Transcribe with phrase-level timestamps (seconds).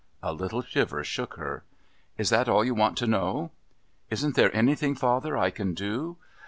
[0.23, 1.63] A little shiver shook her.
[2.17, 3.51] "Is that all you want to know?"
[4.09, 6.17] "Isn't there anything, father, I can do?"